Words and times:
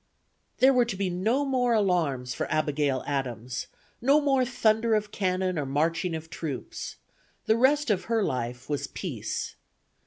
"There 0.61 0.73
were 0.73 0.85
to 0.85 0.95
be 0.95 1.11
no 1.11 1.45
more 1.45 1.73
alarms 1.73 2.33
for 2.33 2.51
Abigail 2.51 3.03
Adams; 3.05 3.67
no 4.01 4.19
more 4.19 4.43
thunder 4.43 4.95
of 4.95 5.11
cannon 5.11 5.59
or 5.59 5.65
marching 5.67 6.15
of 6.15 6.31
troops: 6.31 6.95
the 7.45 7.55
rest 7.55 7.91
of 7.91 8.05
her 8.05 8.23
life 8.23 8.67
was 8.67 8.87
peace. 8.87 9.57